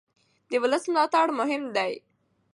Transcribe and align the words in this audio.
د 0.49 0.51
ولس 0.63 0.83
ملاتړ 0.93 1.27
مهم 1.39 1.63
دی 1.75 1.93